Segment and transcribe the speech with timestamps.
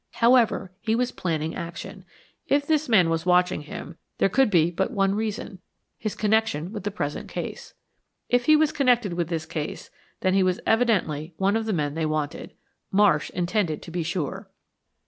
[0.13, 2.05] However, he was planning action.
[2.47, 5.59] If this man was watching him there could be but one reason
[5.95, 7.75] his connection with the present case.
[8.27, 9.91] If he was connected with this case
[10.21, 12.55] then he was evidently one of the men they wanted.
[12.91, 14.49] Marsh intended to be sure.